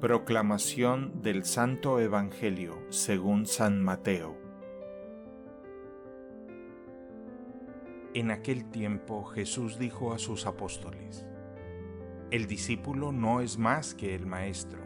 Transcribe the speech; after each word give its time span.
Proclamación 0.00 1.20
del 1.20 1.44
Santo 1.44 2.00
Evangelio 2.00 2.78
según 2.88 3.44
San 3.44 3.82
Mateo 3.82 4.34
En 8.14 8.30
aquel 8.30 8.70
tiempo 8.70 9.24
Jesús 9.24 9.78
dijo 9.78 10.14
a 10.14 10.18
sus 10.18 10.46
apóstoles, 10.46 11.26
El 12.30 12.46
discípulo 12.46 13.12
no 13.12 13.42
es 13.42 13.58
más 13.58 13.94
que 13.94 14.14
el 14.14 14.24
maestro, 14.24 14.80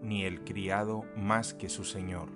ni 0.00 0.24
el 0.24 0.44
criado 0.44 1.06
más 1.16 1.54
que 1.54 1.68
su 1.68 1.82
señor. 1.82 2.28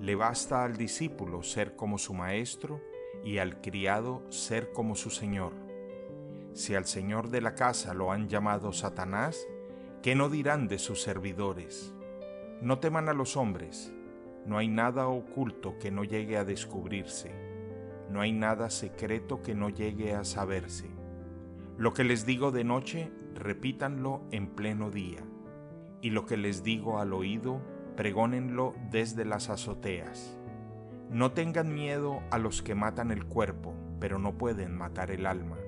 Le 0.00 0.14
basta 0.14 0.62
al 0.62 0.76
discípulo 0.76 1.42
ser 1.42 1.74
como 1.74 1.98
su 1.98 2.14
maestro 2.14 2.80
y 3.24 3.38
al 3.38 3.60
criado 3.60 4.22
ser 4.30 4.70
como 4.70 4.94
su 4.94 5.10
señor. 5.10 5.54
Si 6.52 6.76
al 6.76 6.86
señor 6.86 7.30
de 7.30 7.40
la 7.40 7.56
casa 7.56 7.94
lo 7.94 8.12
han 8.12 8.28
llamado 8.28 8.72
Satanás, 8.72 9.44
¿Qué 10.02 10.16
no 10.16 10.28
dirán 10.28 10.66
de 10.66 10.80
sus 10.80 11.00
servidores? 11.00 11.94
No 12.60 12.80
teman 12.80 13.08
a 13.08 13.12
los 13.12 13.36
hombres, 13.36 13.94
no 14.44 14.58
hay 14.58 14.66
nada 14.66 15.06
oculto 15.06 15.78
que 15.78 15.92
no 15.92 16.02
llegue 16.02 16.36
a 16.36 16.44
descubrirse, 16.44 17.30
no 18.10 18.20
hay 18.20 18.32
nada 18.32 18.68
secreto 18.68 19.42
que 19.42 19.54
no 19.54 19.68
llegue 19.68 20.12
a 20.16 20.24
saberse. 20.24 20.90
Lo 21.78 21.92
que 21.92 22.02
les 22.02 22.26
digo 22.26 22.50
de 22.50 22.64
noche, 22.64 23.12
repítanlo 23.36 24.22
en 24.32 24.48
pleno 24.48 24.90
día, 24.90 25.20
y 26.00 26.10
lo 26.10 26.26
que 26.26 26.36
les 26.36 26.64
digo 26.64 26.98
al 26.98 27.12
oído, 27.12 27.60
pregónenlo 27.94 28.74
desde 28.90 29.24
las 29.24 29.50
azoteas. 29.50 30.36
No 31.10 31.30
tengan 31.30 31.72
miedo 31.72 32.18
a 32.32 32.38
los 32.38 32.60
que 32.62 32.74
matan 32.74 33.12
el 33.12 33.24
cuerpo, 33.24 33.72
pero 34.00 34.18
no 34.18 34.36
pueden 34.36 34.76
matar 34.76 35.12
el 35.12 35.26
alma 35.26 35.58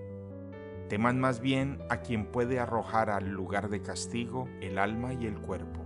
Teman 0.88 1.18
más 1.18 1.40
bien 1.40 1.82
a 1.88 1.98
quien 1.98 2.26
puede 2.26 2.60
arrojar 2.60 3.10
al 3.10 3.30
lugar 3.30 3.70
de 3.70 3.80
castigo 3.80 4.48
el 4.60 4.78
alma 4.78 5.14
y 5.14 5.26
el 5.26 5.40
cuerpo. 5.40 5.80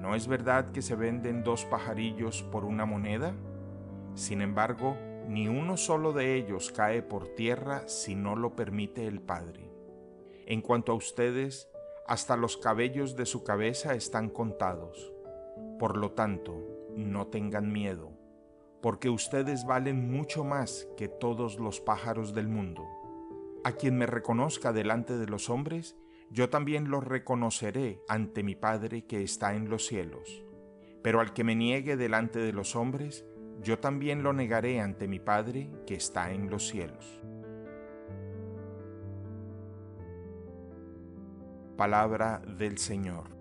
¿No 0.00 0.14
es 0.14 0.28
verdad 0.28 0.70
que 0.70 0.82
se 0.82 0.94
venden 0.94 1.42
dos 1.42 1.64
pajarillos 1.64 2.44
por 2.44 2.64
una 2.64 2.86
moneda? 2.86 3.34
Sin 4.14 4.40
embargo, 4.40 4.96
ni 5.26 5.48
uno 5.48 5.76
solo 5.76 6.12
de 6.12 6.36
ellos 6.36 6.72
cae 6.72 7.02
por 7.02 7.34
tierra 7.34 7.86
si 7.88 8.14
no 8.14 8.36
lo 8.36 8.54
permite 8.54 9.06
el 9.06 9.20
Padre. 9.20 9.70
En 10.46 10.62
cuanto 10.62 10.92
a 10.92 10.94
ustedes, 10.94 11.68
hasta 12.06 12.36
los 12.36 12.56
cabellos 12.56 13.16
de 13.16 13.26
su 13.26 13.44
cabeza 13.44 13.94
están 13.94 14.30
contados. 14.30 15.12
Por 15.78 15.96
lo 15.96 16.12
tanto, 16.12 16.54
no 16.96 17.26
tengan 17.26 17.70
miedo, 17.70 18.12
porque 18.80 19.10
ustedes 19.10 19.66
valen 19.66 20.10
mucho 20.10 20.44
más 20.44 20.88
que 20.96 21.08
todos 21.08 21.58
los 21.58 21.80
pájaros 21.80 22.32
del 22.32 22.48
mundo. 22.48 22.86
A 23.64 23.72
quien 23.72 23.98
me 23.98 24.06
reconozca 24.06 24.72
delante 24.72 25.18
de 25.18 25.26
los 25.26 25.50
hombres, 25.50 25.96
yo 26.30 26.48
también 26.48 26.90
lo 26.90 27.00
reconoceré 27.00 28.02
ante 28.08 28.42
mi 28.42 28.54
Padre 28.54 29.06
que 29.06 29.22
está 29.22 29.54
en 29.54 29.68
los 29.68 29.86
cielos. 29.86 30.44
Pero 31.02 31.20
al 31.20 31.32
que 31.32 31.44
me 31.44 31.54
niegue 31.54 31.96
delante 31.96 32.38
de 32.38 32.52
los 32.52 32.76
hombres, 32.76 33.24
yo 33.62 33.78
también 33.78 34.22
lo 34.22 34.32
negaré 34.32 34.80
ante 34.80 35.08
mi 35.08 35.18
Padre 35.18 35.70
que 35.86 35.94
está 35.94 36.32
en 36.32 36.50
los 36.50 36.68
cielos. 36.68 37.20
Palabra 41.76 42.42
del 42.58 42.78
Señor. 42.78 43.37